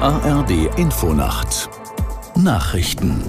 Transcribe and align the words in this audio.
ARD 0.00 0.78
Infonacht 0.78 1.68
Nachrichten 2.36 3.20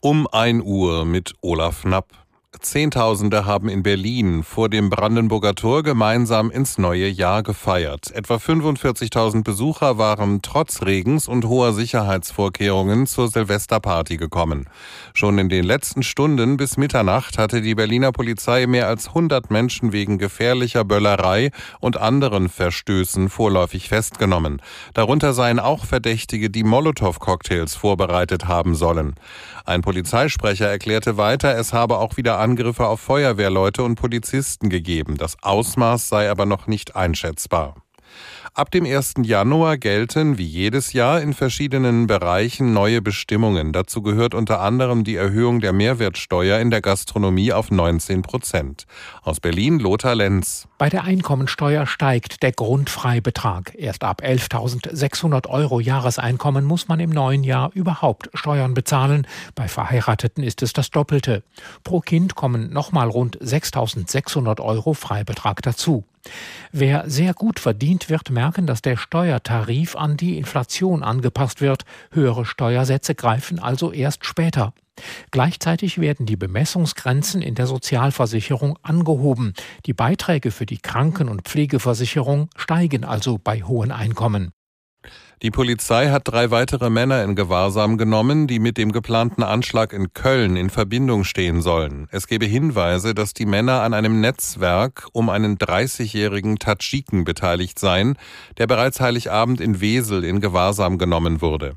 Um 0.00 0.26
1 0.26 0.64
Uhr 0.64 1.04
mit 1.04 1.32
Olaf 1.40 1.82
Knapp. 1.82 2.21
Zehntausende 2.60 3.46
haben 3.46 3.70
in 3.70 3.82
Berlin 3.82 4.42
vor 4.42 4.68
dem 4.68 4.90
Brandenburger 4.90 5.54
Tor 5.54 5.82
gemeinsam 5.82 6.50
ins 6.50 6.76
neue 6.76 7.08
Jahr 7.08 7.42
gefeiert. 7.42 8.10
Etwa 8.10 8.34
45.000 8.34 9.42
Besucher 9.42 9.96
waren 9.96 10.42
trotz 10.42 10.82
Regens 10.82 11.28
und 11.28 11.46
hoher 11.46 11.72
Sicherheitsvorkehrungen 11.72 13.06
zur 13.06 13.28
Silvesterparty 13.28 14.18
gekommen. 14.18 14.68
Schon 15.14 15.38
in 15.38 15.48
den 15.48 15.64
letzten 15.64 16.02
Stunden 16.02 16.58
bis 16.58 16.76
Mitternacht 16.76 17.38
hatte 17.38 17.62
die 17.62 17.74
Berliner 17.74 18.12
Polizei 18.12 18.66
mehr 18.66 18.86
als 18.86 19.08
100 19.08 19.50
Menschen 19.50 19.92
wegen 19.92 20.18
gefährlicher 20.18 20.84
Böllerei 20.84 21.52
und 21.80 21.96
anderen 21.96 22.50
Verstößen 22.50 23.30
vorläufig 23.30 23.88
festgenommen. 23.88 24.60
Darunter 24.92 25.32
seien 25.32 25.58
auch 25.58 25.86
Verdächtige, 25.86 26.50
die 26.50 26.64
Molotow-Cocktails 26.64 27.74
vorbereitet 27.76 28.46
haben 28.46 28.74
sollen. 28.74 29.14
Ein 29.64 29.80
Polizeisprecher 29.80 30.68
erklärte 30.68 31.16
weiter, 31.16 31.56
es 31.56 31.72
habe 31.72 31.96
auch 31.96 32.16
wieder 32.16 32.41
Angriffe 32.42 32.88
auf 32.88 33.00
Feuerwehrleute 33.00 33.84
und 33.84 33.94
Polizisten 33.94 34.68
gegeben. 34.68 35.16
Das 35.16 35.36
Ausmaß 35.42 36.08
sei 36.08 36.28
aber 36.28 36.44
noch 36.44 36.66
nicht 36.66 36.96
einschätzbar. 36.96 37.76
Ab 38.54 38.70
dem 38.70 38.84
1. 38.84 39.14
Januar 39.22 39.78
gelten 39.78 40.36
wie 40.36 40.44
jedes 40.44 40.92
Jahr 40.92 41.22
in 41.22 41.32
verschiedenen 41.32 42.06
Bereichen 42.06 42.74
neue 42.74 43.00
Bestimmungen. 43.00 43.72
Dazu 43.72 44.02
gehört 44.02 44.34
unter 44.34 44.60
anderem 44.60 45.04
die 45.04 45.16
Erhöhung 45.16 45.60
der 45.60 45.72
Mehrwertsteuer 45.72 46.58
in 46.58 46.70
der 46.70 46.82
Gastronomie 46.82 47.54
auf 47.54 47.70
19 47.70 48.20
Prozent. 48.20 48.84
Aus 49.22 49.40
Berlin 49.40 49.78
Lothar 49.78 50.14
Lenz. 50.14 50.68
Bei 50.76 50.90
der 50.90 51.04
Einkommensteuer 51.04 51.86
steigt 51.86 52.42
der 52.42 52.52
Grundfreibetrag. 52.52 53.72
Erst 53.74 54.04
ab 54.04 54.20
11.600 54.22 55.48
Euro 55.48 55.80
Jahreseinkommen 55.80 56.66
muss 56.66 56.88
man 56.88 57.00
im 57.00 57.08
neuen 57.08 57.44
Jahr 57.44 57.70
überhaupt 57.72 58.28
Steuern 58.34 58.74
bezahlen. 58.74 59.26
Bei 59.54 59.66
Verheirateten 59.66 60.44
ist 60.44 60.60
es 60.60 60.74
das 60.74 60.90
Doppelte. 60.90 61.42
Pro 61.84 62.00
Kind 62.00 62.34
kommen 62.34 62.70
nochmal 62.70 63.08
rund 63.08 63.38
6.600 63.38 64.60
Euro 64.60 64.92
Freibetrag 64.92 65.62
dazu. 65.62 66.04
Wer 66.70 67.10
sehr 67.10 67.34
gut 67.34 67.58
verdient, 67.58 68.08
wird 68.08 68.30
merken, 68.42 68.66
dass 68.66 68.82
der 68.82 68.96
Steuertarif 68.96 69.94
an 69.94 70.16
die 70.16 70.36
Inflation 70.36 71.04
angepasst 71.04 71.60
wird. 71.60 71.84
Höhere 72.10 72.44
Steuersätze 72.44 73.14
greifen 73.14 73.60
also 73.60 73.92
erst 73.92 74.26
später. 74.26 74.74
Gleichzeitig 75.30 76.00
werden 76.00 76.26
die 76.26 76.36
Bemessungsgrenzen 76.36 77.40
in 77.40 77.54
der 77.54 77.68
Sozialversicherung 77.68 78.76
angehoben. 78.82 79.52
Die 79.86 79.92
Beiträge 79.94 80.50
für 80.50 80.66
die 80.66 80.78
Kranken- 80.78 81.28
und 81.28 81.42
Pflegeversicherung 81.42 82.50
steigen 82.56 83.04
also 83.04 83.38
bei 83.38 83.62
hohen 83.62 83.92
Einkommen. 83.92 84.50
Die 85.42 85.50
Polizei 85.50 86.08
hat 86.10 86.28
drei 86.28 86.52
weitere 86.52 86.88
Männer 86.88 87.24
in 87.24 87.34
Gewahrsam 87.34 87.98
genommen, 87.98 88.46
die 88.46 88.60
mit 88.60 88.78
dem 88.78 88.92
geplanten 88.92 89.42
Anschlag 89.42 89.92
in 89.92 90.12
Köln 90.14 90.54
in 90.54 90.70
Verbindung 90.70 91.24
stehen 91.24 91.62
sollen. 91.62 92.06
Es 92.12 92.28
gebe 92.28 92.46
Hinweise, 92.46 93.12
dass 93.12 93.34
die 93.34 93.44
Männer 93.44 93.82
an 93.82 93.92
einem 93.92 94.20
Netzwerk 94.20 95.08
um 95.12 95.28
einen 95.28 95.58
30-jährigen 95.58 96.60
Tadschiken 96.60 97.24
beteiligt 97.24 97.80
seien, 97.80 98.16
der 98.58 98.68
bereits 98.68 99.00
Heiligabend 99.00 99.60
in 99.60 99.80
Wesel 99.80 100.22
in 100.22 100.40
Gewahrsam 100.40 100.96
genommen 100.96 101.42
wurde. 101.42 101.76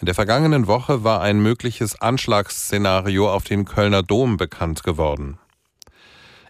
In 0.00 0.06
der 0.06 0.16
vergangenen 0.16 0.66
Woche 0.66 1.04
war 1.04 1.20
ein 1.20 1.40
mögliches 1.40 2.00
Anschlagsszenario 2.00 3.32
auf 3.32 3.44
den 3.44 3.66
Kölner 3.66 4.02
Dom 4.02 4.36
bekannt 4.36 4.82
geworden. 4.82 5.38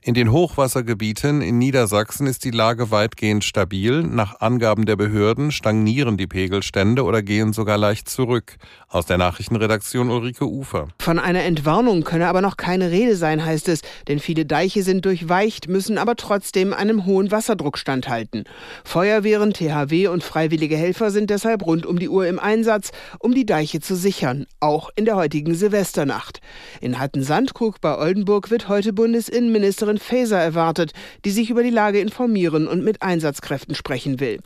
In 0.07 0.15
den 0.15 0.31
Hochwassergebieten 0.31 1.43
in 1.43 1.59
Niedersachsen 1.59 2.29
ist 2.29 2.45
die 2.45 2.53
Lage 2.53 2.93
weitgehend 2.93 3.43
stabil. 3.43 4.05
Nach 4.05 4.41
Angaben 4.41 4.87
der 4.87 4.95
Behörden 4.95 5.51
stagnieren 5.51 6.17
die 6.17 6.28
Pegelstände 6.28 7.03
oder 7.03 7.22
gehen 7.22 7.53
sogar 7.53 7.77
leicht 7.77 8.09
zurück. 8.09 8.55
Aus 8.87 9.06
der 9.06 9.19
Nachrichtenredaktion 9.19 10.09
Ulrike 10.09 10.49
Ufer. 10.49 10.87
Von 11.00 11.19
einer 11.19 11.43
Entwarnung 11.43 12.05
könne 12.05 12.28
aber 12.28 12.41
noch 12.41 12.56
keine 12.56 12.93
Rede 12.93 13.17
sein, 13.17 13.44
heißt 13.44 13.69
es, 13.69 13.81
denn 14.06 14.21
viele 14.21 14.47
Deiche 14.47 14.84
sind 14.84 15.05
durchweicht, 15.05 15.69
müssen 15.69 15.99
aber 15.99 16.15
trotzdem 16.15 16.73
einem 16.73 17.05
hohen 17.05 17.33
Wasserdruck 17.33 17.77
standhalten. 17.77 18.44
Feuerwehren, 18.84 19.55
THW 19.55 20.06
und 20.06 20.23
freiwillige 20.23 20.77
Helfer 20.77 21.11
sind 21.11 21.31
deshalb 21.31 21.67
rund 21.67 21.84
um 21.84 21.99
die 21.99 22.09
Uhr 22.09 22.28
im 22.28 22.38
Einsatz, 22.38 22.93
um 23.19 23.34
die 23.34 23.44
Deiche 23.44 23.81
zu 23.81 23.97
sichern, 23.97 24.47
auch 24.61 24.91
in 24.94 25.05
der 25.05 25.17
heutigen 25.17 25.56
Silvesternacht. 25.56 26.41
In 26.81 27.00
Hattensandkrug 27.00 27.81
bei 27.81 27.99
Oldenburg 27.99 28.53
wird 28.53 28.69
heute 28.69 28.93
Bundesinnenministerin 28.93 29.96
Ministerin 29.97 29.99
Faeser 29.99 30.41
erwartet, 30.41 30.93
die 31.25 31.31
sich 31.31 31.51
über 31.51 31.62
die 31.62 31.71
Lage 31.71 32.01
informieren 32.01 32.69
und 32.69 32.84
mit 32.84 33.03
Einsatzkräften 33.03 33.75
sprechen 33.75 34.21
will. 34.21 34.41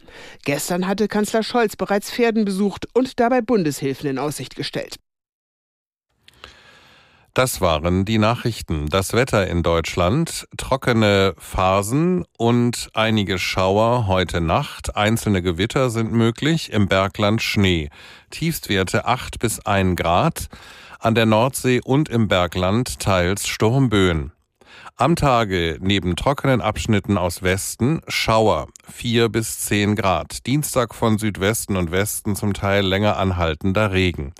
Gestern 0.45 0.87
hatte 0.87 1.09
Kanzler 1.09 1.43
Scholz 1.43 1.77
bereits 1.77 2.11
Pferden 2.11 2.45
besucht 2.45 2.87
und 2.95 3.21
dabei 3.21 3.41
Bundeshilfen 3.41 4.09
in 4.09 4.19
Aussicht 4.19 4.57
gestellt. 4.57 4.97
Das 7.33 7.61
waren 7.61 8.05
die 8.05 8.19
Nachrichten. 8.19 8.89
Das 8.89 9.13
Wetter 9.13 9.47
in 9.47 9.63
Deutschland, 9.63 10.49
trockene 10.57 11.35
Phasen 11.39 12.25
und 12.37 12.89
einige 12.93 13.39
Schauer 13.39 14.09
heute 14.09 14.41
Nacht. 14.41 14.97
Einzelne 14.97 15.41
Gewitter 15.41 15.91
sind 15.91 16.13
möglich, 16.13 16.73
im 16.73 16.89
Bergland 16.89 17.41
Schnee. 17.41 17.89
Tiefstwerte 18.31 19.05
8 19.05 19.39
bis 19.39 19.61
1 19.61 19.95
Grad, 19.95 20.49
an 20.99 21.15
der 21.15 21.27
Nordsee 21.27 21.81
und 21.85 22.09
im 22.09 22.27
Bergland 22.27 22.99
teils 22.99 23.47
Sturmböen. 23.47 24.33
Am 24.97 25.17
Tage 25.17 25.79
neben 25.81 26.17
trockenen 26.17 26.61
Abschnitten 26.61 27.19
aus 27.19 27.43
Westen 27.43 28.01
Schauer 28.09 28.69
4 28.91 29.29
bis 29.29 29.61
10 29.61 29.97
Grad. 29.97 30.47
Dienstag 30.47 30.95
von 30.95 31.19
Südwesten 31.19 31.77
und 31.77 31.91
Westen 31.91 32.37
zum 32.37 32.55
Teil 32.55 32.85
länger 32.85 33.17
anhaltender 33.17 33.93
Regen. 33.93 34.35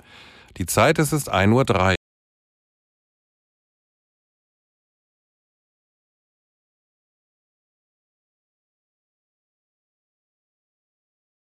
Die 0.57 0.65
Zeit 0.65 0.99
es 0.99 1.13
ist 1.13 1.33
1.03 1.33 1.91
Uhr. 1.91 1.95